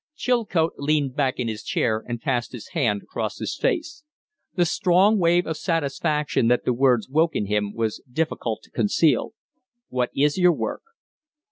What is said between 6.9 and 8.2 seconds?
woke in him was